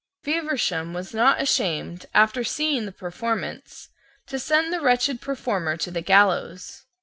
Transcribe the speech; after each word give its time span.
Feversham 0.23 0.93
was 0.95 1.13
not 1.13 1.39
ashamed, 1.39 2.07
after 2.15 2.43
seeing 2.43 2.87
the 2.87 2.91
performance, 2.91 3.89
to 4.25 4.39
send 4.39 4.73
the 4.73 4.81
wretched 4.81 5.21
performer 5.21 5.77
to 5.77 5.91
the 5.91 6.01
gallows. 6.01 6.85